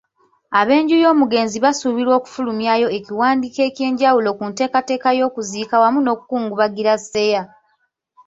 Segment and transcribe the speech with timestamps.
[0.59, 7.41] Ab'enju y'omugenzi basuubirwa okufulumyawo ekiwandiiko eky'enjawulo ku nteekateeka y'okuziika wamu n'okukungubagira Seeya.